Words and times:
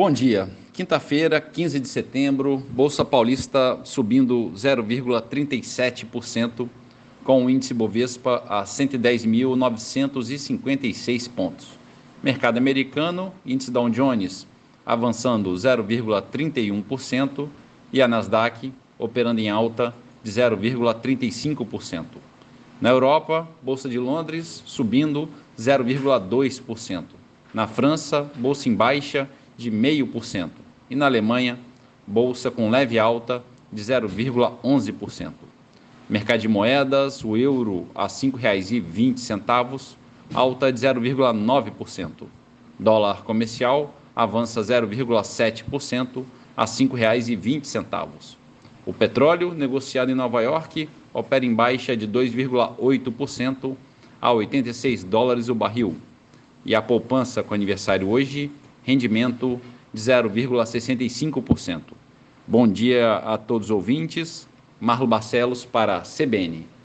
Bom 0.00 0.08
dia. 0.10 0.48
Quinta-feira, 0.72 1.38
15 1.42 1.78
de 1.78 1.86
setembro, 1.86 2.64
Bolsa 2.70 3.04
Paulista 3.04 3.78
subindo 3.84 4.50
0,37%, 4.56 6.66
com 7.22 7.44
o 7.44 7.50
índice 7.50 7.74
Bovespa 7.74 8.42
a 8.48 8.64
110.956 8.64 11.28
pontos. 11.28 11.78
Mercado 12.22 12.56
americano, 12.56 13.30
índice 13.44 13.70
Dow 13.70 13.90
Jones 13.90 14.46
avançando 14.86 15.52
0,31% 15.52 17.46
e 17.92 18.00
a 18.00 18.08
Nasdaq 18.08 18.72
operando 18.98 19.42
em 19.42 19.50
alta 19.50 19.94
de 20.24 20.32
0,35%. 20.32 22.06
Na 22.80 22.88
Europa, 22.88 23.46
Bolsa 23.62 23.86
de 23.86 23.98
Londres 23.98 24.62
subindo 24.64 25.28
0,2%. 25.58 27.04
Na 27.52 27.66
França, 27.66 28.30
bolsa 28.38 28.66
em 28.66 28.74
baixa 28.74 29.28
de 29.60 29.70
0,5%. 29.70 30.50
E 30.88 30.96
na 30.96 31.04
Alemanha, 31.04 31.58
bolsa 32.06 32.50
com 32.50 32.70
leve 32.70 32.98
alta 32.98 33.44
de 33.70 33.82
0,11%. 33.82 35.32
Mercado 36.08 36.40
de 36.40 36.48
moedas, 36.48 37.22
o 37.22 37.36
euro 37.36 37.86
a 37.94 38.04
R$ 38.04 38.08
5,20, 38.08 39.96
alta 40.32 40.72
de 40.72 40.80
0,9%. 40.80 42.10
Dólar 42.78 43.22
comercial 43.22 43.94
avança 44.16 44.62
0,7% 44.62 46.24
a 46.56 46.64
R$ 46.64 46.66
5,20. 46.66 48.36
O 48.86 48.92
petróleo 48.94 49.52
negociado 49.52 50.10
em 50.10 50.14
Nova 50.14 50.40
York 50.40 50.88
opera 51.12 51.44
em 51.44 51.54
baixa 51.54 51.94
de 51.94 52.08
2,8% 52.08 53.76
a 54.20 54.32
86 54.32 55.04
dólares 55.04 55.48
o 55.48 55.54
barril. 55.54 55.96
E 56.64 56.74
a 56.74 56.82
poupança 56.82 57.42
com 57.42 57.54
aniversário 57.54 58.08
hoje, 58.08 58.50
rendimento 58.84 59.60
de 59.92 60.00
0,65%. 60.00 61.82
Bom 62.46 62.66
dia 62.66 63.16
a 63.16 63.38
todos 63.38 63.66
os 63.66 63.70
ouvintes. 63.70 64.48
Marlo 64.80 65.06
Barcelos 65.06 65.64
para 65.64 66.02
CBN. 66.02 66.66